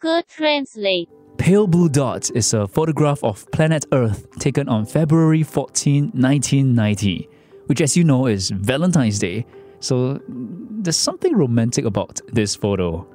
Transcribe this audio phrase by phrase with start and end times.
[0.00, 1.10] Google Translate.
[1.36, 7.28] Pale Blue Dot is a photograph of planet Earth taken on February 14, 1990,
[7.66, 9.44] which, as you know, is Valentine's Day.
[9.80, 13.06] So there's something romantic about this photo.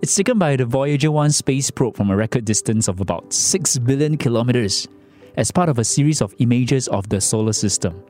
[0.00, 3.78] It's taken by the Voyager 1 space probe from a record distance of about 6
[3.80, 4.88] billion kilometers
[5.36, 8.02] as part of a series of images of the solar system.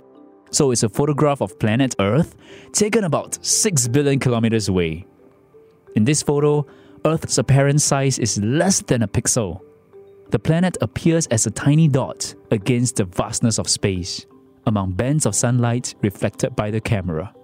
[0.52, 2.36] So it's a photograph of planet Earth
[2.70, 5.04] taken about 6 billion kilometers away.
[5.96, 6.64] In this photo,
[7.06, 9.60] Earth's apparent size is less than a pixel.
[10.30, 14.24] The planet appears as a tiny dot against the vastness of space,
[14.66, 17.34] among bands of sunlight reflected by the camera.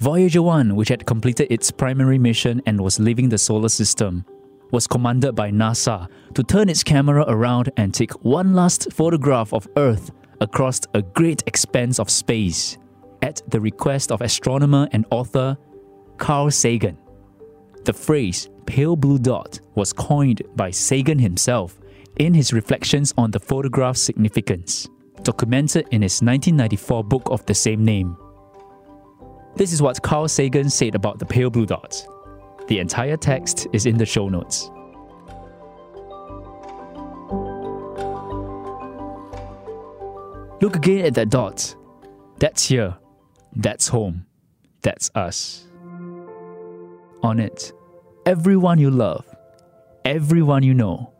[0.00, 4.24] Voyager 1, which had completed its primary mission and was leaving the solar system,
[4.72, 9.68] was commanded by NASA to turn its camera around and take one last photograph of
[9.76, 12.76] Earth across a great expanse of space
[13.22, 15.56] at the request of astronomer and author
[16.16, 16.98] Carl Sagan.
[17.84, 21.80] The phrase pale blue dot was coined by Sagan himself
[22.18, 24.86] in his reflections on the photograph's significance,
[25.22, 28.14] documented in his 1994 book of the same name.
[29.56, 32.06] This is what Carl Sagan said about the pale blue dot.
[32.66, 34.70] The entire text is in the show notes.
[40.60, 41.74] Look again at that dot.
[42.38, 42.98] That's here.
[43.56, 44.26] That's home.
[44.82, 45.64] That's us.
[47.22, 47.72] On it,
[48.28, 49.24] everyone you love,
[50.04, 51.10] everyone you know,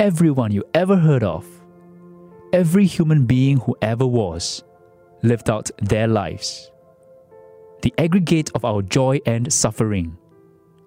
[0.00, 1.46] everyone you ever heard of,
[2.54, 4.64] every human being who ever was,
[5.22, 6.70] lived out their lives.
[7.82, 10.16] The aggregate of our joy and suffering,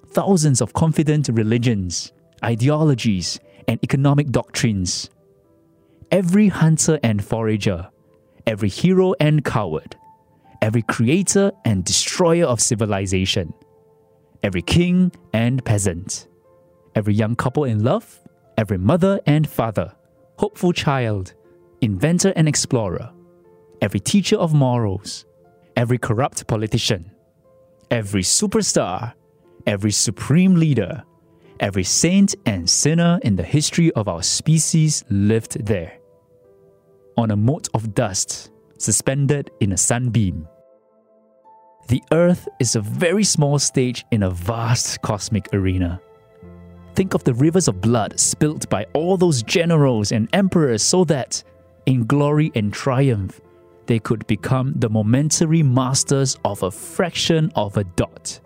[0.07, 2.11] thousands of confident religions,
[2.43, 5.11] ideologies, and economic doctrines.
[6.09, 7.87] Every hunter and forager,
[8.47, 9.95] every hero and coward,
[10.63, 13.53] every creator and destroyer of civilization,
[14.45, 16.27] every king and peasant,
[16.93, 18.19] every young couple in love,
[18.59, 19.91] every mother and father,
[20.37, 21.33] hopeful child,
[21.81, 23.11] inventor and explorer,
[23.81, 25.25] every teacher of morals,
[25.75, 27.09] every corrupt politician,
[27.89, 29.13] every superstar,
[29.65, 31.03] every supreme leader,
[31.59, 35.97] every saint and sinner in the history of our species lived there.
[37.17, 40.47] On a mote of dust, suspended in a sunbeam.
[41.87, 46.01] The Earth is a very small stage in a vast cosmic arena.
[46.95, 51.43] Think of the rivers of blood spilt by all those generals and emperors so that,
[51.85, 53.39] in glory and triumph,
[53.85, 58.39] they could become the momentary masters of a fraction of a dot.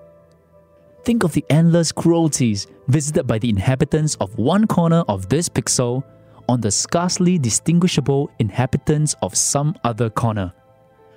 [1.06, 6.04] Think of the endless cruelties visited by the inhabitants of one corner of this pixel
[6.50, 10.52] on the scarcely distinguishable inhabitants of some other corner.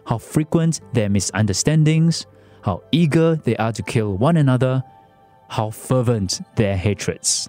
[0.07, 2.27] How frequent their misunderstandings,
[2.63, 4.83] how eager they are to kill one another,
[5.49, 7.49] how fervent their hatreds.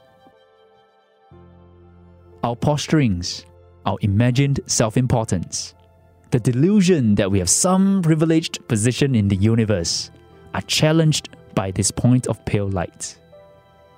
[2.44, 3.46] Our posturings,
[3.86, 5.74] our imagined self importance,
[6.32, 10.12] the delusion that we have some privileged position in the universe
[10.54, 13.18] are challenged by this point of pale light.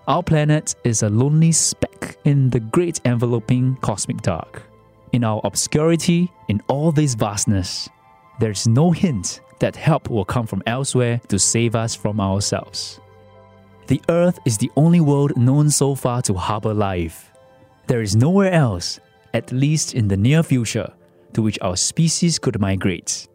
[0.08, 4.64] Our planet is a lonely speck in the great enveloping cosmic dark.
[5.14, 7.90] In our obscurity, in all this vastness,
[8.40, 13.00] there is no hint that help will come from elsewhere to save us from ourselves.
[13.88, 17.32] The Earth is the only world known so far to harbor life.
[17.88, 19.00] There is nowhere else,
[19.34, 20.92] at least in the near future,
[21.34, 23.28] to which our species could migrate.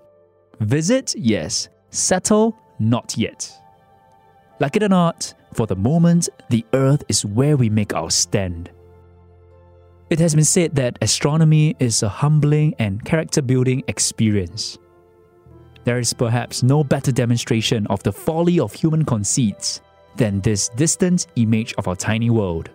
[0.61, 1.69] Visit, yes.
[1.91, 3.51] Settle, not yet.
[4.59, 8.71] Like it or not, for the moment, the Earth is where we make our stand.
[10.11, 14.77] It has been said that astronomy is a humbling and character building experience.
[15.85, 19.81] There is perhaps no better demonstration of the folly of human conceits
[20.17, 22.71] than this distant image of our tiny world.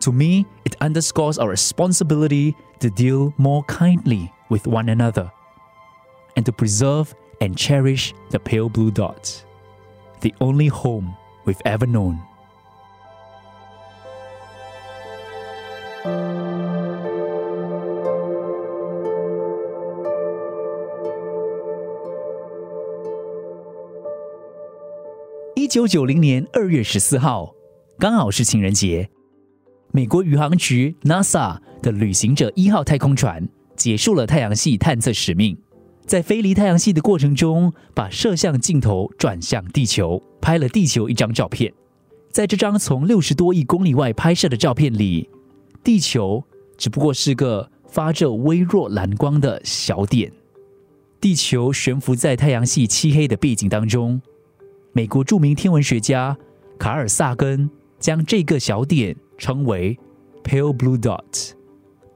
[0.00, 5.30] To me, it underscores our responsibility to deal more kindly with one another
[6.36, 9.44] and to preserve and cherish the pale blue dot,
[10.20, 12.33] the only home we've ever known.《
[25.64, 27.54] 一九九零年二月十四号，
[27.98, 29.08] 刚好是情人节。
[29.92, 35.56] 美国宇航局 NASA 的旅行者一号太空船结束了太阳系探测使命，
[36.04, 41.72] 在飞离太阳系的过程中，把摄像镜头转向地球，拍了地球一张照片。
[42.30, 45.30] 在这张从六十多亿公里外拍摄的照片里，
[45.82, 46.44] 地球
[46.76, 50.30] 只不过是个发着微弱蓝光的小点。
[51.22, 54.20] 地球悬浮在太阳系漆黑的背景当中。
[54.96, 56.38] 美国著名天文学家
[56.78, 57.68] 卡尔萨根
[57.98, 59.98] 将这个小点称为
[60.44, 61.50] “pale blue dot”，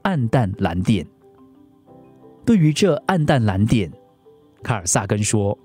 [0.03, 1.05] 暗淡蓝点。
[2.45, 3.91] 对于这暗淡蓝点，
[4.63, 5.59] 卡尔萨根说：“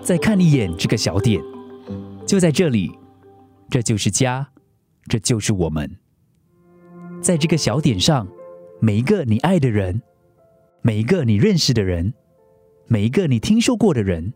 [0.00, 1.42] 再看一眼这个小点，
[2.26, 2.90] 就在这里，
[3.68, 4.48] 这就是家，
[5.08, 5.94] 这就是我们。
[7.20, 8.26] 在这个小点上，
[8.80, 10.00] 每一个你爱的人，
[10.86, 12.12] 每一个你认识的人，
[12.88, 14.34] 每一个你听说过的人，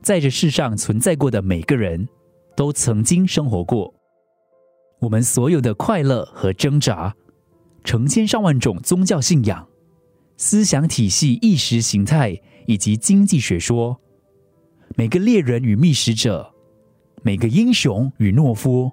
[0.00, 2.08] 在这世上存在过的每个人
[2.56, 3.92] 都曾经生活过。
[5.00, 7.16] 我们所有的快乐和挣扎，
[7.82, 9.66] 成千上万种宗教信仰、
[10.36, 14.00] 思想体系、意识形态以及经济学说。”
[14.94, 16.54] 每个猎人与觅食者，
[17.24, 18.92] 每个英雄与懦夫，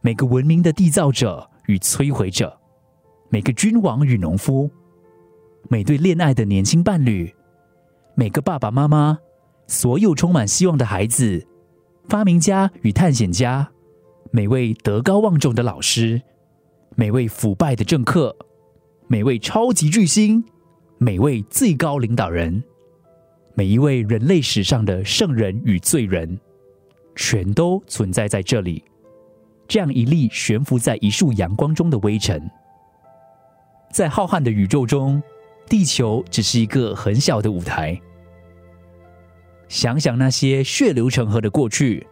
[0.00, 2.58] 每个文明的缔造者与摧毁者，
[3.28, 4.68] 每个君王与农夫，
[5.68, 7.32] 每对恋爱的年轻伴侣，
[8.14, 9.18] 每个爸爸妈妈，
[9.66, 11.46] 所有充满希望的孩子，
[12.08, 13.70] 发明家与探险家，
[14.30, 16.20] 每位德高望重的老师，
[16.96, 18.34] 每位腐败的政客，
[19.06, 20.44] 每位超级巨星，
[20.98, 22.62] 每位最高领导人。
[23.54, 26.38] 每一位人类史上的圣人与罪人，
[27.14, 28.82] 全都存在在这里。
[29.68, 32.50] 这样一粒悬浮在一束阳光中的微尘，
[33.92, 35.22] 在浩瀚的宇宙中，
[35.70, 37.98] 地球只是一个很小的舞台。
[39.68, 42.04] 想想那些血流成河的过去，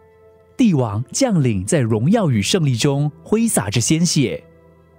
[0.55, 4.41] 帝王将领在荣耀与胜利中挥洒着鲜血，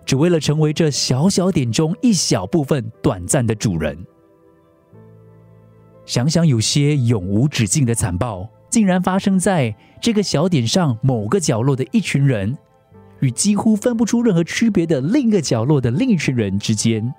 [0.05, 3.97] 只为了成为这小小点中一小部分短暂的主人。
[6.05, 12.59] 想想，有些永无止境的残暴，竟然发生在这个小点上某个角落的一群人，
[13.21, 17.15] 与几乎分不出任何区别的另一个角落的另一群人之间。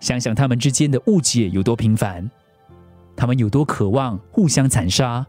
[0.00, 2.30] 想想他们之间的误解有多频繁，
[3.16, 5.26] 他们有多渴望互相残杀，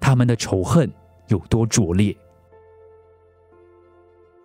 [0.00, 0.90] 他们的仇恨
[1.28, 2.16] 有多拙劣。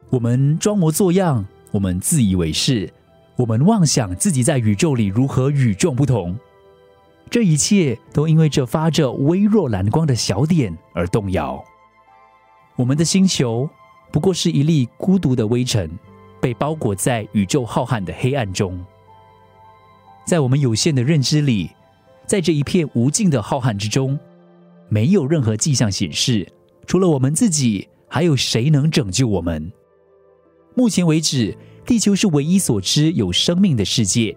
[0.10, 2.92] 我们装模作样，我们自以为是，
[3.36, 6.38] 我们妄想自己在宇宙里如何与众不同。
[7.32, 11.64] 这一切都因为这发着微弱蓝光的小点而动摇。
[12.76, 13.68] 我们的星球
[14.12, 15.90] 不过是一粒孤独的微尘，
[16.40, 18.80] 被包裹在宇宙浩瀚的黑暗中。
[20.26, 21.72] 在我们有限的认知里，
[22.26, 24.18] 在这一片无尽的浩瀚之中，
[24.90, 26.48] 没有任何迹象显示，
[26.86, 29.72] 除了我们自己，还有谁能拯救我们？
[30.76, 34.36] 目前为止，地球是唯一所知有生命的世界。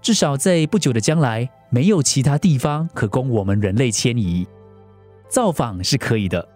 [0.00, 1.48] 至少在不久的将来。
[1.74, 4.46] 没有其他地方可供我们人类迁移，
[5.26, 6.46] 造访是可以的，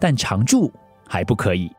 [0.00, 0.72] 但常住
[1.06, 1.70] 还不可以。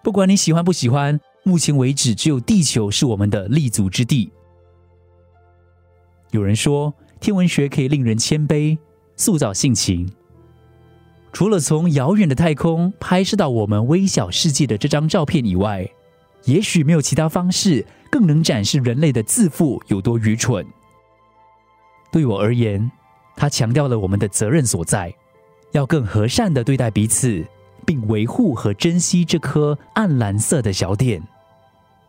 [0.00, 4.30] 不管你喜欢不喜欢，目前为止只有地球是我们的立足之地。
[6.32, 8.76] 有人说，天文学可以令人谦卑，
[9.16, 10.10] 塑造性情。
[11.30, 15.86] 除了从遥远的太空拍摄到我们微小世界的这张照片以外，
[16.44, 20.66] 也许没有其他方式更能展示人类的自负有多愚蠢。
[22.10, 22.90] 对我而言，
[23.36, 25.14] 它强调了我们的责任所在，
[25.72, 27.44] 要更和善的对待彼此，
[27.84, 31.22] 并维护和珍惜这颗暗蓝色的小点，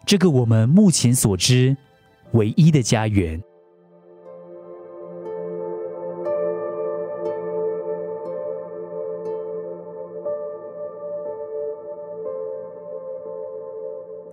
[0.06, 1.76] 这个我们目前所知
[2.32, 3.42] 唯一的家园。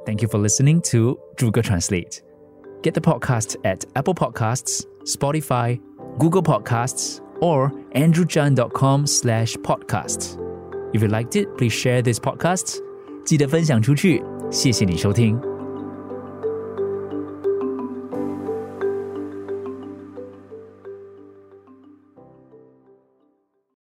[0.10, 2.22] Thank you for listening to 诸葛 Translate.
[2.82, 4.86] Get the podcast at Apple Podcasts.
[5.06, 5.80] Spotify,
[6.18, 10.38] Google Podcasts, or andrewchan.com slash podcasts.
[10.94, 12.80] If you liked it, please share this podcast.
[13.26, 14.24] 记得分享出去。
[14.52, 15.49] 谢谢你收听。